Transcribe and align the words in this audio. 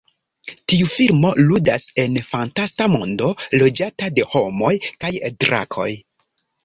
Tiu 0.71 0.87
filmo 0.93 1.33
ludas 1.49 1.85
en 2.03 2.17
fantasta 2.29 2.87
mondo 2.95 3.29
loĝata 3.65 4.09
de 4.17 4.27
homoj 4.37 4.73
kaj 4.89 5.13
drakoj. 5.45 5.91